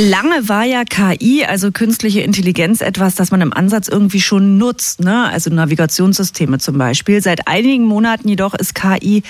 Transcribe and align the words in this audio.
Lange 0.00 0.48
war 0.48 0.62
ja 0.62 0.84
KI, 0.84 1.44
also 1.44 1.72
künstliche 1.72 2.20
Intelligenz, 2.20 2.82
etwas, 2.82 3.16
das 3.16 3.32
man 3.32 3.40
im 3.40 3.52
Ansatz 3.52 3.88
irgendwie 3.88 4.20
schon 4.20 4.56
nutzt, 4.56 5.00
ne? 5.00 5.24
also 5.28 5.50
Navigationssysteme 5.50 6.58
zum 6.58 6.78
Beispiel. 6.78 7.20
Seit 7.20 7.48
einigen 7.48 7.84
Monaten 7.84 8.28
jedoch 8.28 8.54
ist 8.54 8.76
KI 8.76 9.24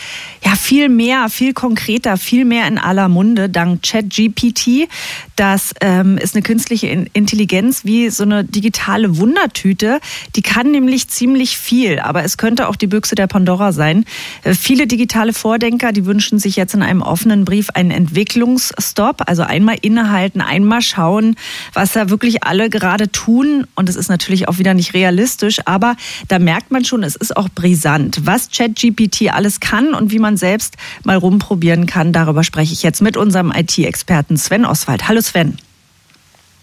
ja 0.45 0.57
viel 0.57 0.91
mehr, 0.91 1.31
viel 1.31 1.55
konkreter, 1.55 2.19
viel 2.19 2.45
mehr 2.45 2.69
in 2.69 2.77
aller 2.77 3.09
Munde 3.09 3.49
dank 3.49 3.83
ChatGPT. 3.83 4.91
Das 5.37 5.73
ähm, 5.81 6.19
ist 6.19 6.35
eine 6.35 6.43
künstliche 6.43 6.89
Intelligenz 7.14 7.87
wie 7.87 8.11
so 8.11 8.25
eine 8.25 8.45
digitale 8.45 9.16
Wundertüte. 9.16 10.00
Die 10.37 10.43
kann 10.43 10.71
nämlich 10.71 11.09
ziemlich 11.09 11.57
viel, 11.57 11.98
aber 11.98 12.25
es 12.25 12.37
könnte 12.37 12.69
auch 12.69 12.77
die 12.77 12.89
Büchse 12.89 13.14
der 13.14 13.27
Pandora 13.27 13.73
sein. 13.73 14.05
Äh, 14.45 14.53
viele 14.53 14.87
digitale 14.87 15.32
Vordenker, 15.32 15.93
die 15.93 16.05
wünschen 16.05 16.39
sich 16.39 16.57
jetzt 16.57 16.75
in 16.75 16.83
einem 16.83 17.01
offenen 17.01 17.47
Brief 17.47 17.71
einen 17.71 17.91
Entwicklungsstopp, 17.91 19.23
also 19.25 19.45
einmal 19.45 19.79
innehalten, 19.80 20.43
schauen, 20.83 21.37
was 21.73 21.93
da 21.93 22.11
wirklich 22.11 22.45
alle 22.45 22.71
gerade 22.71 23.11
tun. 23.11 23.66
Und 23.75 23.89
es 23.89 23.97
ist 23.97 24.09
natürlich 24.09 24.49
auch 24.49 24.59
wieder 24.59 24.75
nicht 24.75 24.95
realistisch, 24.95 25.61
aber 25.65 25.97
da 26.29 26.39
merkt 26.39 26.71
man 26.71 26.85
schon, 26.85 27.03
es 27.03 27.16
ist 27.16 27.37
auch 27.37 27.49
brisant. 27.49 28.21
Was 28.25 28.51
ChatGPT 28.51 29.33
alles 29.33 29.61
kann 29.61 29.95
und 29.95 30.11
wie 30.11 30.19
man 30.19 30.37
selbst 30.37 30.77
mal 31.05 31.16
rumprobieren 31.16 31.87
kann, 31.87 32.13
darüber 32.13 32.45
spreche 32.45 32.73
ich 32.73 32.83
jetzt 32.83 33.02
mit 33.02 33.16
unserem 33.16 33.52
IT-Experten 33.55 34.37
Sven 34.37 34.65
Oswald. 34.65 35.09
Hallo 35.09 35.21
Sven. 35.21 35.59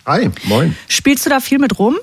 Hi, 0.06 0.30
moin. 0.44 0.76
Spielst 0.88 1.26
du 1.26 1.30
da 1.30 1.40
viel 1.40 1.60
mit 1.60 1.80
rum? 1.80 1.96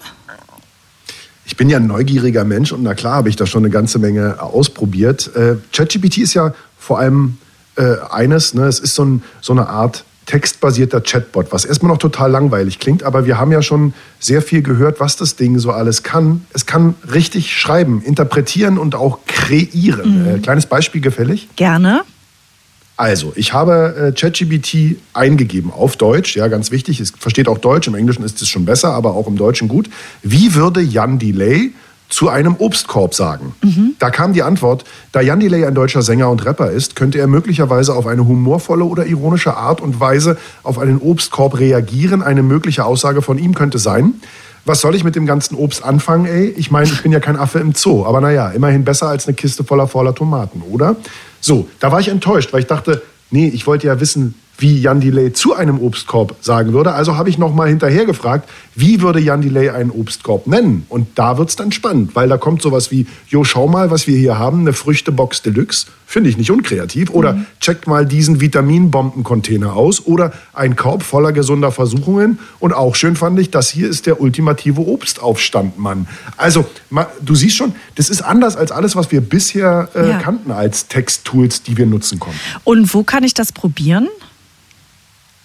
Ich 1.44 1.56
bin 1.56 1.68
ja 1.68 1.76
ein 1.76 1.86
neugieriger 1.86 2.44
Mensch 2.44 2.72
und 2.72 2.82
na 2.82 2.94
klar 2.94 3.16
habe 3.16 3.28
ich 3.28 3.36
da 3.36 3.46
schon 3.46 3.62
eine 3.62 3.70
ganze 3.70 3.98
Menge 3.98 4.40
ausprobiert. 4.42 5.30
Äh, 5.36 5.56
ChatGPT 5.72 6.18
ist 6.18 6.34
ja 6.34 6.54
vor 6.78 6.98
allem 6.98 7.38
äh, 7.76 7.96
eines, 8.10 8.54
ne, 8.54 8.66
es 8.66 8.80
ist 8.80 8.94
so, 8.94 9.04
ein, 9.04 9.22
so 9.40 9.52
eine 9.52 9.68
Art 9.68 10.04
textbasierter 10.26 11.00
Chatbot, 11.00 11.52
was 11.52 11.64
erstmal 11.64 11.92
noch 11.92 11.98
total 11.98 12.30
langweilig 12.30 12.78
klingt, 12.78 13.02
aber 13.02 13.26
wir 13.26 13.38
haben 13.38 13.52
ja 13.52 13.62
schon 13.62 13.92
sehr 14.20 14.42
viel 14.42 14.62
gehört, 14.62 15.00
was 15.00 15.16
das 15.16 15.36
Ding 15.36 15.58
so 15.58 15.70
alles 15.72 16.02
kann. 16.02 16.46
Es 16.52 16.66
kann 16.66 16.94
richtig 17.12 17.52
schreiben, 17.56 18.02
interpretieren 18.02 18.78
und 18.78 18.94
auch 18.94 19.20
kreieren. 19.26 20.22
Mhm. 20.22 20.36
Äh, 20.36 20.38
kleines 20.38 20.66
Beispiel 20.66 21.00
gefällig? 21.00 21.48
Gerne. 21.56 22.02
Also, 22.96 23.32
ich 23.36 23.52
habe 23.52 24.12
äh, 24.12 24.12
ChatGPT 24.12 24.96
eingegeben 25.12 25.72
auf 25.72 25.96
Deutsch, 25.96 26.36
ja, 26.36 26.46
ganz 26.48 26.70
wichtig, 26.70 27.00
es 27.00 27.10
versteht 27.10 27.48
auch 27.48 27.58
Deutsch, 27.58 27.88
im 27.88 27.94
Englischen 27.94 28.22
ist 28.22 28.40
es 28.42 28.48
schon 28.48 28.64
besser, 28.64 28.92
aber 28.92 29.14
auch 29.14 29.26
im 29.26 29.36
Deutschen 29.36 29.66
gut. 29.66 29.88
Wie 30.22 30.54
würde 30.54 30.80
Jan 30.80 31.18
Delay 31.18 31.72
zu 32.12 32.28
einem 32.28 32.56
Obstkorb 32.58 33.14
sagen. 33.14 33.54
Mhm. 33.62 33.94
Da 33.98 34.10
kam 34.10 34.34
die 34.34 34.42
Antwort, 34.42 34.84
da 35.12 35.22
Jan 35.22 35.40
Delay 35.40 35.64
ein 35.64 35.74
deutscher 35.74 36.02
Sänger 36.02 36.28
und 36.28 36.44
Rapper 36.44 36.70
ist, 36.70 36.94
könnte 36.94 37.18
er 37.18 37.26
möglicherweise 37.26 37.94
auf 37.94 38.06
eine 38.06 38.28
humorvolle 38.28 38.84
oder 38.84 39.06
ironische 39.06 39.56
Art 39.56 39.80
und 39.80 39.98
Weise 39.98 40.36
auf 40.62 40.78
einen 40.78 40.98
Obstkorb 40.98 41.58
reagieren. 41.58 42.22
Eine 42.22 42.42
mögliche 42.42 42.84
Aussage 42.84 43.22
von 43.22 43.38
ihm 43.38 43.54
könnte 43.54 43.78
sein, 43.78 44.14
was 44.66 44.82
soll 44.82 44.94
ich 44.94 45.04
mit 45.04 45.16
dem 45.16 45.24
ganzen 45.24 45.56
Obst 45.56 45.82
anfangen, 45.82 46.26
ey? 46.26 46.48
Ich 46.50 46.70
meine, 46.70 46.86
ich 46.86 47.02
bin 47.02 47.12
ja 47.12 47.18
kein 47.18 47.36
Affe 47.36 47.58
im 47.60 47.74
Zoo, 47.74 48.04
aber 48.04 48.20
naja, 48.20 48.50
immerhin 48.50 48.84
besser 48.84 49.08
als 49.08 49.26
eine 49.26 49.34
Kiste 49.34 49.64
voller 49.64 49.88
voller 49.88 50.14
Tomaten, 50.14 50.62
oder? 50.70 50.96
So, 51.40 51.66
da 51.80 51.90
war 51.90 52.00
ich 52.00 52.08
enttäuscht, 52.08 52.52
weil 52.52 52.60
ich 52.60 52.66
dachte, 52.66 53.02
nee, 53.30 53.48
ich 53.48 53.66
wollte 53.66 53.86
ja 53.86 53.98
wissen, 54.00 54.34
wie 54.62 54.80
Jan 54.80 55.00
Delay 55.00 55.32
zu 55.32 55.54
einem 55.54 55.80
Obstkorb 55.80 56.36
sagen 56.40 56.72
würde. 56.72 56.92
Also 56.92 57.16
habe 57.16 57.28
ich 57.28 57.36
nochmal 57.36 57.68
hinterher 57.68 58.06
gefragt, 58.06 58.48
wie 58.74 59.02
würde 59.02 59.20
Jan 59.20 59.42
Delay 59.42 59.70
einen 59.70 59.90
Obstkorb 59.90 60.46
nennen? 60.46 60.86
Und 60.88 61.08
da 61.16 61.36
wird 61.36 61.50
es 61.50 61.56
dann 61.56 61.72
spannend, 61.72 62.14
weil 62.14 62.28
da 62.28 62.38
kommt 62.38 62.62
sowas 62.62 62.90
wie, 62.90 63.06
jo, 63.28 63.44
schau 63.44 63.66
mal, 63.66 63.90
was 63.90 64.06
wir 64.06 64.16
hier 64.16 64.38
haben, 64.38 64.60
eine 64.60 64.72
Früchtebox 64.72 65.42
Deluxe, 65.42 65.86
finde 66.06 66.30
ich 66.30 66.38
nicht 66.38 66.50
unkreativ. 66.50 67.10
Oder 67.10 67.34
mhm. 67.34 67.46
checkt 67.60 67.86
mal 67.86 68.06
diesen 68.06 68.40
Vitaminbombencontainer 68.40 69.74
aus. 69.74 70.06
Oder 70.06 70.32
ein 70.52 70.76
Korb 70.76 71.02
voller 71.02 71.32
gesunder 71.32 71.72
Versuchungen. 71.72 72.38
Und 72.60 72.72
auch 72.72 72.94
schön 72.94 73.16
fand 73.16 73.38
ich, 73.40 73.50
das 73.50 73.68
hier 73.68 73.88
ist 73.88 74.06
der 74.06 74.20
ultimative 74.20 74.86
Obstaufstand, 74.86 75.78
Mann. 75.78 76.06
Also, 76.36 76.64
du 77.20 77.34
siehst 77.34 77.56
schon, 77.56 77.74
das 77.96 78.10
ist 78.10 78.22
anders 78.22 78.56
als 78.56 78.70
alles, 78.70 78.94
was 78.94 79.10
wir 79.10 79.22
bisher 79.22 79.88
äh, 79.94 80.10
ja. 80.10 80.18
kannten 80.18 80.52
als 80.52 80.86
Texttools, 80.86 81.62
die 81.62 81.76
wir 81.76 81.86
nutzen 81.86 82.20
konnten. 82.20 82.38
Und 82.62 82.94
wo 82.94 83.02
kann 83.02 83.24
ich 83.24 83.34
das 83.34 83.52
probieren? 83.52 84.08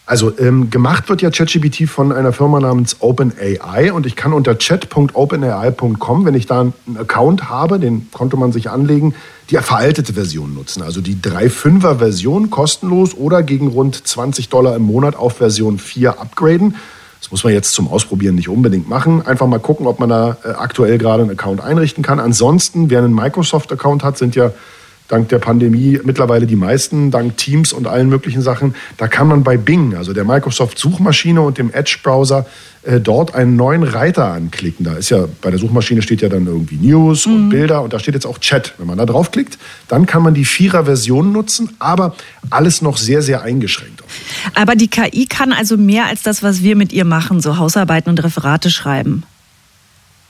Also 0.07 0.31
ähm, 0.39 0.69
gemacht 0.69 1.09
wird 1.09 1.21
ja 1.21 1.29
ChatGPT 1.29 1.89
von 1.89 2.13
einer 2.13 2.31
Firma 2.31 2.61
namens 2.61 2.95
OpenAI 2.99 3.91
und 3.91 4.05
ich 4.05 4.15
kann 4.15 4.31
unter 4.31 4.57
chat.openai.com, 4.57 6.25
wenn 6.25 6.33
ich 6.33 6.45
da 6.45 6.61
einen 6.61 6.97
Account 6.97 7.49
habe, 7.49 7.77
den 7.77 8.09
konnte 8.13 8.37
man 8.37 8.53
sich 8.53 8.69
anlegen, 8.69 9.15
die 9.49 9.57
veraltete 9.57 10.13
Version 10.13 10.53
nutzen. 10.53 10.81
Also 10.81 11.01
die 11.01 11.17
3.5er 11.17 11.97
Version 11.97 12.49
kostenlos 12.49 13.15
oder 13.15 13.43
gegen 13.43 13.67
rund 13.67 14.07
20 14.07 14.47
Dollar 14.47 14.77
im 14.77 14.83
Monat 14.83 15.17
auf 15.17 15.37
Version 15.37 15.77
4 15.77 16.21
upgraden. 16.21 16.75
Das 17.19 17.29
muss 17.29 17.43
man 17.43 17.51
jetzt 17.51 17.73
zum 17.73 17.89
Ausprobieren 17.89 18.35
nicht 18.35 18.47
unbedingt 18.47 18.87
machen. 18.87 19.25
Einfach 19.25 19.47
mal 19.47 19.59
gucken, 19.59 19.87
ob 19.87 19.99
man 19.99 20.07
da 20.07 20.37
äh, 20.45 20.51
aktuell 20.51 20.97
gerade 20.99 21.23
einen 21.23 21.31
Account 21.31 21.59
einrichten 21.59 22.01
kann. 22.01 22.21
Ansonsten, 22.21 22.89
wer 22.89 22.99
einen 22.99 23.13
Microsoft-Account 23.13 24.05
hat, 24.05 24.17
sind 24.17 24.35
ja 24.35 24.53
dank 25.07 25.29
der 25.29 25.39
Pandemie 25.39 25.99
mittlerweile 26.03 26.45
die 26.47 26.55
meisten, 26.55 27.11
dank 27.11 27.37
Teams 27.37 27.73
und 27.73 27.87
allen 27.87 28.09
möglichen 28.09 28.41
Sachen. 28.41 28.75
Da 28.97 29.07
kann 29.07 29.27
man 29.27 29.43
bei 29.43 29.57
Bing, 29.57 29.95
also 29.95 30.13
der 30.13 30.25
Microsoft-Suchmaschine 30.25 31.41
und 31.41 31.57
dem 31.57 31.71
Edge-Browser, 31.71 32.45
äh, 32.83 32.99
dort 32.99 33.35
einen 33.35 33.55
neuen 33.55 33.83
Reiter 33.83 34.31
anklicken. 34.31 34.85
Da 34.85 34.93
ist 34.93 35.09
ja, 35.09 35.25
bei 35.41 35.49
der 35.49 35.59
Suchmaschine 35.59 36.01
steht 36.01 36.21
ja 36.21 36.29
dann 36.29 36.47
irgendwie 36.47 36.75
News 36.75 37.25
mhm. 37.25 37.33
und 37.33 37.49
Bilder 37.49 37.81
und 37.81 37.93
da 37.93 37.99
steht 37.99 38.13
jetzt 38.13 38.25
auch 38.25 38.37
Chat. 38.37 38.73
Wenn 38.77 38.87
man 38.87 38.97
da 38.97 39.05
draufklickt, 39.05 39.57
dann 39.87 40.05
kann 40.05 40.23
man 40.23 40.33
die 40.33 40.45
Vierer-Version 40.45 41.31
nutzen, 41.31 41.69
aber 41.79 42.15
alles 42.49 42.81
noch 42.81 42.97
sehr, 42.97 43.21
sehr 43.21 43.41
eingeschränkt. 43.41 44.03
Aber 44.53 44.75
die 44.75 44.87
KI 44.87 45.25
kann 45.25 45.51
also 45.51 45.77
mehr 45.77 46.05
als 46.05 46.21
das, 46.21 46.43
was 46.43 46.63
wir 46.63 46.75
mit 46.75 46.93
ihr 46.93 47.05
machen, 47.05 47.41
so 47.41 47.57
Hausarbeiten 47.57 48.09
und 48.09 48.23
Referate 48.23 48.69
schreiben. 48.69 49.23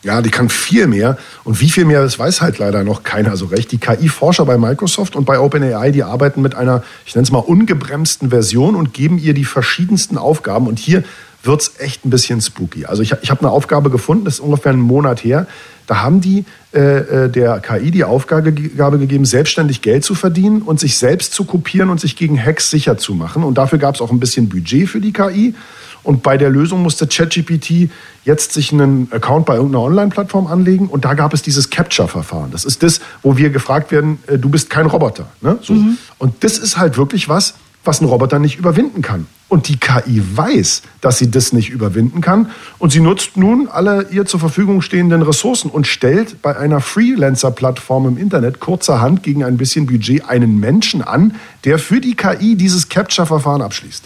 Ja, 0.03 0.21
die 0.21 0.29
kann 0.29 0.49
viel 0.49 0.87
mehr. 0.87 1.17
Und 1.43 1.59
wie 1.59 1.69
viel 1.69 1.85
mehr, 1.85 2.01
das 2.01 2.19
weiß 2.19 2.41
halt 2.41 2.59
leider 2.59 2.83
noch 2.83 3.03
keiner 3.03 3.35
so 3.35 3.47
recht. 3.47 3.71
Die 3.71 3.79
KI-Forscher 3.79 4.45
bei 4.45 4.57
Microsoft 4.57 5.15
und 5.15 5.25
bei 5.25 5.39
OpenAI, 5.39 5.91
die 5.91 6.03
arbeiten 6.03 6.41
mit 6.41 6.55
einer, 6.55 6.83
ich 7.05 7.15
nenne 7.15 7.23
es 7.23 7.31
mal, 7.31 7.39
ungebremsten 7.39 8.29
Version 8.29 8.75
und 8.75 8.93
geben 8.93 9.17
ihr 9.17 9.33
die 9.33 9.45
verschiedensten 9.45 10.17
Aufgaben. 10.17 10.67
Und 10.67 10.77
hier 10.79 11.03
wird 11.43 11.61
es 11.61 11.79
echt 11.79 12.05
ein 12.05 12.09
bisschen 12.09 12.41
spooky. 12.41 12.85
Also 12.85 13.01
ich, 13.01 13.13
ich 13.21 13.29
habe 13.29 13.41
eine 13.41 13.51
Aufgabe 13.51 13.89
gefunden, 13.89 14.25
das 14.25 14.35
ist 14.35 14.39
ungefähr 14.39 14.71
einen 14.71 14.81
Monat 14.81 15.23
her. 15.23 15.47
Da 15.85 16.01
haben 16.01 16.19
die 16.19 16.45
äh, 16.73 16.79
äh 16.79 17.29
der 17.29 17.59
KI 17.59 17.91
die 17.91 18.03
Aufgabe 18.03 18.51
gegeben, 18.51 19.25
selbstständig 19.25 19.81
Geld 19.81 20.03
zu 20.03 20.15
verdienen 20.15 20.61
und 20.61 20.79
sich 20.79 20.97
selbst 20.97 21.33
zu 21.33 21.45
kopieren 21.45 21.89
und 21.89 21.99
sich 21.99 22.15
gegen 22.15 22.43
Hacks 22.43 22.69
sicher 22.69 22.97
zu 22.97 23.13
machen. 23.13 23.43
Und 23.43 23.57
dafür 23.57 23.79
gab 23.79 23.95
es 23.95 24.01
auch 24.01 24.11
ein 24.11 24.19
bisschen 24.19 24.49
Budget 24.49 24.89
für 24.89 24.99
die 24.99 25.13
KI. 25.13 25.55
Und 26.03 26.23
bei 26.23 26.37
der 26.37 26.49
Lösung 26.49 26.83
musste 26.83 27.05
ChatGPT 27.05 27.89
jetzt 28.23 28.53
sich 28.53 28.71
einen 28.71 29.09
Account 29.11 29.45
bei 29.45 29.55
irgendeiner 29.55 29.83
Online-Plattform 29.83 30.47
anlegen 30.47 30.87
und 30.87 31.03
da 31.03 31.13
gab 31.15 31.33
es 31.33 31.41
dieses 31.41 31.69
Capture-Verfahren. 31.69 32.49
Das 32.51 32.63
ist 32.63 32.81
das, 32.81 33.01
wo 33.23 33.35
wir 33.35 33.49
gefragt 33.49 33.91
werden, 33.91 34.19
äh, 34.27 34.37
du 34.37 34.47
bist 34.47 34.69
kein 34.69 34.85
Roboter. 34.85 35.27
Ne? 35.41 35.59
So. 35.61 35.73
Mhm. 35.73 35.97
Und 36.17 36.45
das 36.45 36.59
ist 36.59 36.77
halt 36.77 36.97
wirklich 36.97 37.27
was, 37.27 37.55
was 37.87 38.01
ein 38.01 38.05
Roboter 38.05 38.39
nicht 38.39 38.57
überwinden 38.57 39.01
kann. 39.01 39.27
Und 39.49 39.69
die 39.69 39.77
KI 39.77 40.21
weiß, 40.35 40.81
dass 40.99 41.17
sie 41.19 41.31
das 41.31 41.53
nicht 41.53 41.69
überwinden 41.69 42.19
kann. 42.19 42.51
Und 42.79 42.91
sie 42.91 42.99
nutzt 42.99 43.37
nun 43.37 43.69
alle 43.69 44.07
ihr 44.11 44.25
zur 44.25 44.41
Verfügung 44.41 44.81
stehenden 44.81 45.21
Ressourcen 45.21 45.71
und 45.71 45.87
stellt 45.87 46.41
bei 46.41 46.57
einer 46.57 46.81
Freelancer-Plattform 46.81 48.07
im 48.07 48.17
Internet 48.17 48.59
kurzerhand 48.59 49.23
gegen 49.23 49.45
ein 49.45 49.57
bisschen 49.57 49.85
Budget 49.85 50.27
einen 50.27 50.59
Menschen 50.59 51.01
an, 51.01 51.35
der 51.63 51.79
für 51.79 52.01
die 52.01 52.15
KI 52.15 52.55
dieses 52.55 52.89
Capture-Verfahren 52.89 53.61
abschließt. 53.61 54.03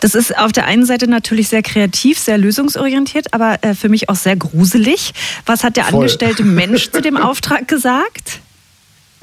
Das 0.00 0.14
ist 0.14 0.36
auf 0.36 0.52
der 0.52 0.66
einen 0.66 0.84
Seite 0.84 1.08
natürlich 1.08 1.48
sehr 1.48 1.62
kreativ, 1.62 2.18
sehr 2.18 2.36
lösungsorientiert, 2.36 3.32
aber 3.32 3.56
äh, 3.62 3.74
für 3.74 3.88
mich 3.88 4.10
auch 4.10 4.16
sehr 4.16 4.36
gruselig. 4.36 5.14
Was 5.46 5.64
hat 5.64 5.76
der 5.78 5.84
Voll. 5.84 6.00
angestellte 6.00 6.44
Mensch 6.44 6.90
zu 6.90 7.00
dem 7.00 7.16
Auftrag 7.16 7.68
gesagt? 7.68 8.40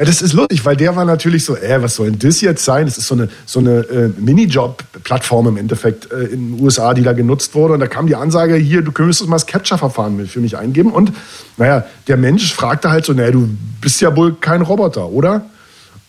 Ja, 0.02 0.06
das 0.06 0.24
ist 0.24 0.34
lustig, 0.34 0.66
weil 0.66 0.76
der 0.76 0.96
war 0.96 1.06
natürlich 1.06 1.46
so, 1.46 1.56
äh, 1.56 1.80
was 1.80 1.98
soll 1.98 2.10
denn 2.10 2.18
das 2.18 2.42
jetzt 2.42 2.66
sein? 2.66 2.88
Das 2.88 2.98
ist 2.98 3.06
so 3.06 3.14
eine, 3.14 3.30
so 3.46 3.60
eine 3.60 3.82
äh, 3.82 4.08
Minijob-Plattform 4.20 5.50
im 5.50 5.58
Endeffekt 5.58 6.12
äh, 6.12 6.24
in 6.24 6.56
den 6.56 6.60
USA, 6.60 6.96
die 6.96 7.04
da 7.04 7.14
genutzt 7.14 7.54
wurde. 7.54 7.76
Und 7.76 7.82
da 7.82 7.86
kam 7.86 8.08
die 8.08 8.16
Ansage, 8.16 8.56
hier, 8.56 8.82
du 8.82 8.92
könntest 8.92 9.24
mal 9.28 9.36
das 9.36 9.46
Capture-Verfahren 9.46 10.26
für 10.26 10.40
mich 10.40 10.58
eingeben. 10.58 10.92
Und 10.92 11.14
naja, 11.58 11.86
der 12.08 12.18
Mensch 12.18 12.52
fragte 12.52 12.90
halt 12.90 13.06
so, 13.06 13.14
naja, 13.14 13.30
du 13.30 13.48
bist 13.80 14.02
ja 14.02 14.16
wohl 14.16 14.34
kein 14.34 14.64
Roboter, 14.64 15.08
oder? 15.10 15.46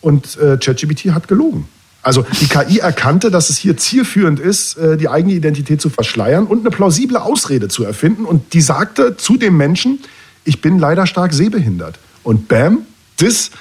Und 0.01 0.39
äh, 0.39 0.57
ChatGPT 0.57 1.11
hat 1.11 1.27
gelogen. 1.27 1.67
Also 2.01 2.25
die 2.41 2.47
KI 2.47 2.79
erkannte, 2.79 3.29
dass 3.29 3.51
es 3.51 3.59
hier 3.59 3.77
zielführend 3.77 4.39
ist, 4.39 4.75
äh, 4.75 4.97
die 4.97 5.07
eigene 5.07 5.35
Identität 5.35 5.81
zu 5.81 5.91
verschleiern 5.91 6.47
und 6.47 6.61
eine 6.61 6.71
plausible 6.71 7.21
Ausrede 7.21 7.67
zu 7.67 7.83
erfinden. 7.83 8.25
Und 8.25 8.53
die 8.53 8.61
sagte 8.61 9.17
zu 9.17 9.37
dem 9.37 9.55
Menschen, 9.55 9.99
ich 10.45 10.61
bin 10.61 10.79
leider 10.79 11.05
stark 11.05 11.31
sehbehindert. 11.31 11.99
Und 12.23 12.47
bam, 12.47 12.87
das 13.17 13.51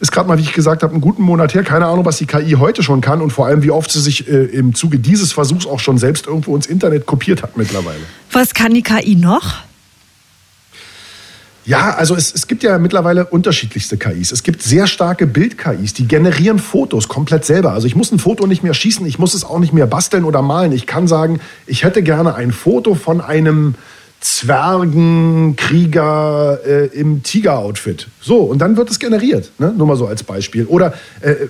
ist 0.00 0.12
gerade 0.12 0.26
mal, 0.28 0.38
wie 0.38 0.42
ich 0.42 0.52
gesagt 0.52 0.82
habe, 0.82 0.92
einen 0.92 1.02
guten 1.02 1.22
Monat 1.22 1.54
her. 1.54 1.62
Keine 1.62 1.86
Ahnung, 1.86 2.04
was 2.04 2.16
die 2.16 2.26
KI 2.26 2.52
heute 2.52 2.82
schon 2.82 3.00
kann 3.00 3.20
und 3.20 3.30
vor 3.32 3.46
allem, 3.46 3.62
wie 3.62 3.70
oft 3.70 3.92
sie 3.92 4.00
sich 4.00 4.28
äh, 4.28 4.44
im 4.44 4.74
Zuge 4.74 4.98
dieses 4.98 5.32
Versuchs 5.32 5.66
auch 5.66 5.78
schon 5.78 5.98
selbst 5.98 6.26
irgendwo 6.26 6.56
ins 6.56 6.66
Internet 6.66 7.06
kopiert 7.06 7.42
hat 7.42 7.56
mittlerweile. 7.56 8.00
Was 8.32 8.54
kann 8.54 8.72
die 8.72 8.82
KI 8.82 9.14
noch? 9.14 9.58
Ja, 11.66 11.94
also 11.94 12.16
es, 12.16 12.34
es 12.34 12.46
gibt 12.46 12.62
ja 12.62 12.78
mittlerweile 12.78 13.26
unterschiedlichste 13.26 13.98
KIs. 13.98 14.32
Es 14.32 14.42
gibt 14.42 14.62
sehr 14.62 14.86
starke 14.86 15.26
Bild-KIs, 15.26 15.92
die 15.92 16.08
generieren 16.08 16.58
Fotos 16.58 17.06
komplett 17.06 17.44
selber. 17.44 17.72
Also 17.72 17.86
ich 17.86 17.94
muss 17.94 18.10
ein 18.10 18.18
Foto 18.18 18.46
nicht 18.46 18.62
mehr 18.62 18.74
schießen, 18.74 19.04
ich 19.06 19.18
muss 19.18 19.34
es 19.34 19.44
auch 19.44 19.58
nicht 19.58 19.74
mehr 19.74 19.86
basteln 19.86 20.24
oder 20.24 20.40
malen. 20.40 20.72
Ich 20.72 20.86
kann 20.86 21.06
sagen, 21.06 21.40
ich 21.66 21.84
hätte 21.84 22.02
gerne 22.02 22.34
ein 22.34 22.52
Foto 22.52 22.94
von 22.94 23.20
einem 23.20 23.74
Zwergenkrieger 24.20 26.58
äh, 26.64 26.86
im 26.88 27.22
Tiger-Outfit. 27.22 28.08
So, 28.20 28.40
und 28.40 28.58
dann 28.58 28.76
wird 28.76 28.90
es 28.90 28.98
generiert. 28.98 29.50
Ne? 29.58 29.72
Nur 29.76 29.86
mal 29.86 29.96
so 29.96 30.06
als 30.06 30.22
Beispiel. 30.22 30.66
Oder 30.66 30.92
äh, 31.20 31.30
äh 31.30 31.48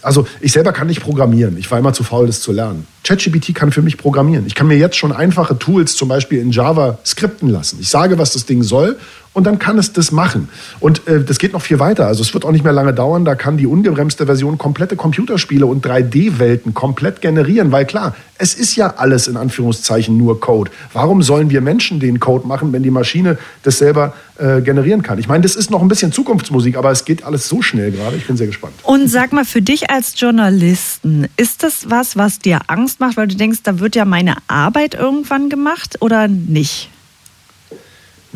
also 0.00 0.28
ich 0.40 0.52
selber 0.52 0.72
kann 0.72 0.86
nicht 0.86 1.02
programmieren. 1.02 1.58
Ich 1.58 1.68
war 1.70 1.78
immer 1.78 1.92
zu 1.92 2.04
faul, 2.04 2.28
das 2.28 2.40
zu 2.40 2.52
lernen. 2.52 2.86
ChatGPT 3.02 3.54
kann 3.54 3.72
für 3.72 3.82
mich 3.82 3.98
programmieren. 3.98 4.46
Ich 4.46 4.54
kann 4.54 4.68
mir 4.68 4.76
jetzt 4.76 4.96
schon 4.96 5.12
einfache 5.12 5.58
Tools, 5.58 5.96
zum 5.96 6.08
Beispiel 6.08 6.40
in 6.40 6.52
Java, 6.52 6.98
skripten 7.04 7.48
lassen. 7.48 7.78
Ich 7.80 7.88
sage, 7.88 8.16
was 8.16 8.32
das 8.32 8.46
Ding 8.46 8.62
soll 8.62 8.96
und 9.38 9.44
dann 9.44 9.58
kann 9.58 9.78
es 9.78 9.92
das 9.92 10.10
machen. 10.10 10.48
Und 10.80 11.06
äh, 11.06 11.22
das 11.22 11.38
geht 11.38 11.52
noch 11.52 11.62
viel 11.62 11.78
weiter. 11.78 12.06
Also 12.06 12.22
es 12.22 12.34
wird 12.34 12.44
auch 12.44 12.50
nicht 12.50 12.64
mehr 12.64 12.72
lange 12.72 12.92
dauern. 12.92 13.24
Da 13.24 13.36
kann 13.36 13.56
die 13.56 13.66
ungebremste 13.66 14.26
Version 14.26 14.58
komplette 14.58 14.96
Computerspiele 14.96 15.64
und 15.64 15.86
3D-Welten 15.86 16.74
komplett 16.74 17.20
generieren. 17.20 17.70
Weil 17.70 17.86
klar, 17.86 18.16
es 18.36 18.54
ist 18.54 18.74
ja 18.74 18.94
alles 18.96 19.28
in 19.28 19.36
Anführungszeichen 19.36 20.16
nur 20.16 20.40
Code. 20.40 20.72
Warum 20.92 21.22
sollen 21.22 21.50
wir 21.50 21.60
Menschen 21.60 22.00
den 22.00 22.18
Code 22.18 22.48
machen, 22.48 22.72
wenn 22.72 22.82
die 22.82 22.90
Maschine 22.90 23.38
das 23.62 23.78
selber 23.78 24.12
äh, 24.38 24.60
generieren 24.60 25.02
kann? 25.02 25.20
Ich 25.20 25.28
meine, 25.28 25.42
das 25.42 25.54
ist 25.54 25.70
noch 25.70 25.82
ein 25.82 25.88
bisschen 25.88 26.10
Zukunftsmusik, 26.10 26.76
aber 26.76 26.90
es 26.90 27.04
geht 27.04 27.22
alles 27.24 27.48
so 27.48 27.62
schnell 27.62 27.92
gerade. 27.92 28.16
Ich 28.16 28.26
bin 28.26 28.36
sehr 28.36 28.48
gespannt. 28.48 28.74
Und 28.82 29.08
sag 29.08 29.32
mal, 29.32 29.44
für 29.44 29.62
dich 29.62 29.88
als 29.88 30.18
Journalisten, 30.20 31.28
ist 31.36 31.62
das 31.62 31.88
was, 31.88 32.16
was 32.16 32.40
dir 32.40 32.58
Angst 32.66 32.98
macht, 32.98 33.16
weil 33.16 33.28
du 33.28 33.36
denkst, 33.36 33.60
da 33.62 33.78
wird 33.78 33.94
ja 33.94 34.04
meine 34.04 34.34
Arbeit 34.48 34.94
irgendwann 34.94 35.48
gemacht 35.48 35.98
oder 36.00 36.26
nicht? 36.26 36.90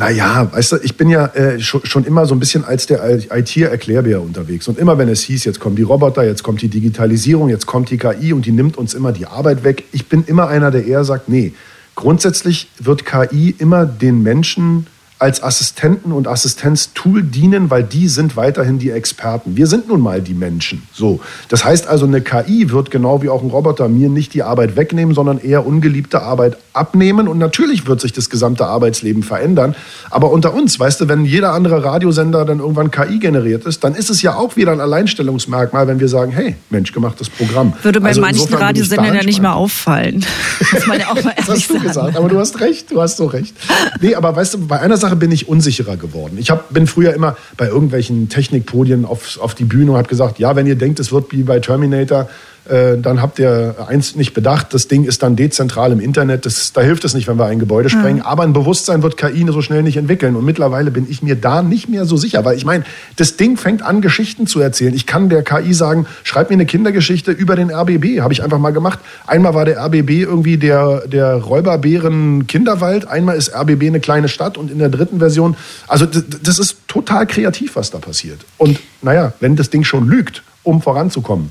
Naja, 0.02 0.48
weißt 0.50 0.72
du, 0.72 0.76
ich 0.82 0.96
bin 0.96 1.08
ja 1.10 1.26
äh, 1.26 1.60
schon, 1.60 1.86
schon, 1.86 2.04
immer 2.04 2.26
so 2.26 2.34
ein 2.34 2.40
bisschen 2.40 2.64
als 2.64 2.86
der 2.86 3.08
IT-Erklärbär 3.30 4.20
unterwegs. 4.20 4.66
Und 4.66 4.76
immer 4.76 4.98
wenn 4.98 5.08
es 5.08 5.22
hieß, 5.22 5.44
jetzt 5.44 5.60
kommen 5.60 5.76
die 5.76 5.82
Roboter, 5.82 6.24
jetzt 6.24 6.42
kommt 6.42 6.60
die 6.60 6.66
Digitalisierung, 6.66 7.48
jetzt 7.48 7.66
kommt 7.66 7.88
die 7.88 7.98
KI 7.98 8.32
und 8.32 8.44
die 8.44 8.50
nimmt 8.50 8.76
uns 8.76 8.94
immer 8.94 9.12
die 9.12 9.26
Arbeit 9.26 9.62
weg. 9.62 9.84
Ich 9.92 10.08
bin 10.08 10.24
immer 10.24 10.48
einer, 10.48 10.72
der 10.72 10.86
eher 10.86 11.04
sagt, 11.04 11.28
nee, 11.28 11.52
grundsätzlich 11.94 12.68
wird 12.80 13.06
KI 13.06 13.54
immer 13.56 13.86
den 13.86 14.24
Menschen 14.24 14.88
als 15.22 15.40
Assistenten 15.40 16.10
und 16.10 16.26
Assistenztool 16.26 17.22
dienen, 17.22 17.70
weil 17.70 17.84
die 17.84 18.08
sind 18.08 18.36
weiterhin 18.36 18.80
die 18.80 18.90
Experten. 18.90 19.56
Wir 19.56 19.68
sind 19.68 19.86
nun 19.86 20.00
mal 20.00 20.20
die 20.20 20.34
Menschen. 20.34 20.82
So. 20.92 21.20
Das 21.48 21.64
heißt 21.64 21.86
also, 21.86 22.06
eine 22.06 22.22
KI 22.22 22.72
wird 22.72 22.90
genau 22.90 23.22
wie 23.22 23.28
auch 23.28 23.40
ein 23.40 23.50
Roboter 23.50 23.88
mir 23.88 24.08
nicht 24.08 24.34
die 24.34 24.42
Arbeit 24.42 24.74
wegnehmen, 24.74 25.14
sondern 25.14 25.38
eher 25.38 25.64
ungeliebte 25.64 26.22
Arbeit 26.22 26.56
abnehmen. 26.72 27.28
Und 27.28 27.38
natürlich 27.38 27.86
wird 27.86 28.00
sich 28.00 28.12
das 28.12 28.30
gesamte 28.30 28.66
Arbeitsleben 28.66 29.22
verändern. 29.22 29.76
Aber 30.10 30.32
unter 30.32 30.52
uns, 30.52 30.80
weißt 30.80 31.02
du, 31.02 31.08
wenn 31.08 31.24
jeder 31.24 31.52
andere 31.52 31.84
Radiosender 31.84 32.44
dann 32.44 32.58
irgendwann 32.58 32.90
KI 32.90 33.20
generiert 33.20 33.64
ist, 33.64 33.84
dann 33.84 33.94
ist 33.94 34.10
es 34.10 34.22
ja 34.22 34.34
auch 34.34 34.56
wieder 34.56 34.72
ein 34.72 34.80
Alleinstellungsmerkmal, 34.80 35.86
wenn 35.86 36.00
wir 36.00 36.08
sagen, 36.08 36.32
hey, 36.32 36.56
menschgemachtes 36.70 37.30
Programm. 37.30 37.74
Würde 37.82 38.00
bei 38.00 38.08
also 38.08 38.22
manchen 38.22 38.52
Radiosendern 38.52 39.14
ja 39.14 39.22
nicht 39.22 39.40
mehr 39.40 39.54
auffallen. 39.54 40.26
Das, 40.72 40.86
man 40.86 40.98
ja 40.98 41.10
auch 41.10 41.22
mal 41.22 41.34
das 41.36 41.48
hast 41.48 41.68
du 41.68 41.74
sagen. 41.74 41.86
gesagt, 41.86 42.16
aber 42.16 42.28
du 42.28 42.38
hast 42.38 42.60
recht, 42.60 42.90
du 42.90 43.02
hast 43.02 43.18
so 43.18 43.26
recht. 43.26 43.54
Nee, 44.00 44.14
aber 44.14 44.34
weißt 44.34 44.54
du, 44.54 44.66
bei 44.66 44.80
einer 44.80 44.96
Sache 44.96 45.11
Sache 45.12 45.16
bin 45.16 45.30
ich 45.30 45.46
unsicherer 45.46 45.98
geworden. 45.98 46.38
Ich 46.38 46.50
hab, 46.50 46.72
bin 46.72 46.86
früher 46.86 47.12
immer 47.12 47.36
bei 47.58 47.68
irgendwelchen 47.68 48.30
Technikpodien 48.30 49.04
auf, 49.04 49.38
auf 49.38 49.54
die 49.54 49.64
Bühne 49.64 49.90
und 49.90 49.98
habe 49.98 50.08
gesagt, 50.08 50.38
ja, 50.38 50.56
wenn 50.56 50.66
ihr 50.66 50.76
denkt, 50.76 51.00
es 51.00 51.12
wird 51.12 51.32
wie 51.32 51.42
bei 51.42 51.60
Terminator, 51.60 52.30
dann 52.64 53.20
habt 53.20 53.40
ihr 53.40 53.74
eins 53.88 54.14
nicht 54.14 54.34
bedacht, 54.34 54.72
das 54.72 54.86
Ding 54.86 55.04
ist 55.04 55.24
dann 55.24 55.34
dezentral 55.34 55.90
im 55.90 55.98
Internet. 55.98 56.46
Das, 56.46 56.72
da 56.72 56.80
hilft 56.80 57.04
es 57.04 57.12
nicht, 57.12 57.26
wenn 57.26 57.36
wir 57.36 57.46
ein 57.46 57.58
Gebäude 57.58 57.88
sprengen. 57.88 58.18
Mhm. 58.18 58.22
Aber 58.22 58.44
ein 58.44 58.52
Bewusstsein 58.52 59.02
wird 59.02 59.16
KI 59.16 59.44
so 59.48 59.62
schnell 59.62 59.82
nicht 59.82 59.96
entwickeln. 59.96 60.36
Und 60.36 60.44
mittlerweile 60.44 60.92
bin 60.92 61.10
ich 61.10 61.22
mir 61.22 61.34
da 61.34 61.62
nicht 61.62 61.88
mehr 61.88 62.04
so 62.04 62.16
sicher. 62.16 62.44
Weil 62.44 62.56
ich 62.56 62.64
meine, 62.64 62.84
das 63.16 63.36
Ding 63.36 63.56
fängt 63.56 63.82
an, 63.82 64.00
Geschichten 64.00 64.46
zu 64.46 64.60
erzählen. 64.60 64.94
Ich 64.94 65.06
kann 65.06 65.28
der 65.28 65.42
KI 65.42 65.74
sagen, 65.74 66.06
schreib 66.22 66.50
mir 66.50 66.54
eine 66.54 66.66
Kindergeschichte 66.66 67.32
über 67.32 67.56
den 67.56 67.70
RBB. 67.70 68.20
Habe 68.20 68.32
ich 68.32 68.44
einfach 68.44 68.58
mal 68.58 68.72
gemacht. 68.72 69.00
Einmal 69.26 69.54
war 69.54 69.64
der 69.64 69.78
RBB 69.84 70.10
irgendwie 70.10 70.56
der, 70.56 71.08
der 71.08 71.34
Räuberbären 71.34 72.46
Kinderwald. 72.46 73.08
Einmal 73.08 73.36
ist 73.36 73.52
RBB 73.52 73.88
eine 73.88 74.00
kleine 74.00 74.28
Stadt. 74.28 74.56
Und 74.56 74.70
in 74.70 74.78
der 74.78 74.88
dritten 74.88 75.18
Version, 75.18 75.56
also 75.88 76.06
das 76.06 76.60
ist 76.60 76.76
total 76.86 77.26
kreativ, 77.26 77.74
was 77.74 77.90
da 77.90 77.98
passiert. 77.98 78.38
Und 78.56 78.78
naja, 79.02 79.32
wenn 79.40 79.56
das 79.56 79.70
Ding 79.70 79.82
schon 79.82 80.06
lügt, 80.06 80.44
um 80.62 80.80
voranzukommen, 80.80 81.50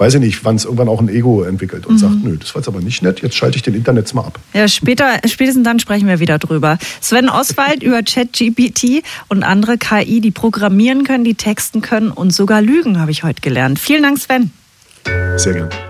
weiß 0.00 0.14
ich 0.14 0.20
nicht, 0.20 0.44
wann 0.44 0.56
es 0.56 0.64
irgendwann 0.64 0.88
auch 0.88 1.00
ein 1.00 1.10
Ego 1.10 1.42
entwickelt 1.42 1.84
und 1.86 1.94
mhm. 1.94 1.98
sagt, 1.98 2.24
nö, 2.24 2.36
das 2.38 2.54
war 2.54 2.62
jetzt 2.62 2.68
aber 2.68 2.80
nicht 2.80 3.02
nett, 3.02 3.20
jetzt 3.20 3.36
schalte 3.36 3.56
ich 3.56 3.62
den 3.62 3.74
Internet 3.74 4.12
mal 4.14 4.22
ab. 4.22 4.38
Ja, 4.54 4.66
später, 4.66 5.20
spätestens 5.26 5.64
dann 5.64 5.78
sprechen 5.78 6.08
wir 6.08 6.20
wieder 6.20 6.38
drüber. 6.38 6.78
Sven 7.02 7.28
Oswald 7.28 7.82
über 7.82 8.02
ChatGPT 8.02 9.04
und 9.28 9.42
andere 9.42 9.76
KI, 9.76 10.22
die 10.22 10.30
programmieren 10.30 11.04
können, 11.04 11.24
die 11.24 11.34
texten 11.34 11.82
können 11.82 12.10
und 12.10 12.32
sogar 12.32 12.62
lügen, 12.62 12.98
habe 12.98 13.10
ich 13.10 13.24
heute 13.24 13.42
gelernt. 13.42 13.78
Vielen 13.78 14.02
Dank, 14.02 14.18
Sven. 14.18 14.50
Sehr 15.36 15.52
gerne. 15.52 15.89